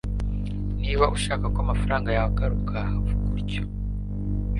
Niba 0.81 1.05
ushaka 1.17 1.45
ko 1.53 1.57
amafaranga 1.65 2.07
yawe 2.15 2.29
agaruka 2.31 2.75
vuga 3.05 3.27
utyo 3.39 3.63